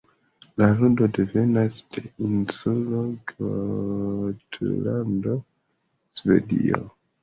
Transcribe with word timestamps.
La 0.61 0.69
ludo 0.79 1.09
devenas 1.17 1.77
de 1.99 2.03
insulo 2.31 3.05
Gotlando, 3.37 5.41
Svedio. 6.21 6.87